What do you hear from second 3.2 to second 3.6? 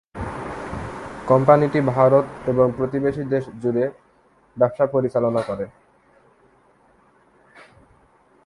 দেশ